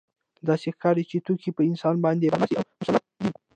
داسې 0.47 0.67
ښکاري 0.75 1.03
چې 1.09 1.17
توکي 1.25 1.51
په 1.57 1.61
انسان 1.69 1.95
باندې 2.05 2.31
برلاسي 2.31 2.55
او 2.57 2.63
مسلط 2.69 3.03
دي 3.07 3.29